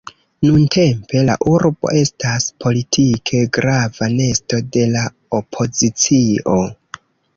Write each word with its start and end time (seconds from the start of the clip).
Nuntempe 0.45 1.19
la 1.25 1.35
urbo 1.51 1.91
estas 1.99 2.47
politike 2.65 3.43
grava 3.59 4.09
nesto 4.15 4.63
de 4.77 4.87
la 4.97 5.05
opozicio. 5.41 6.57